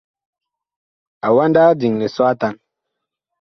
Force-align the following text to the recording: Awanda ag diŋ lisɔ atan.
Awanda 1.27 1.59
ag 1.67 1.77
diŋ 1.79 1.93
lisɔ 2.01 2.23
atan. 2.31 2.55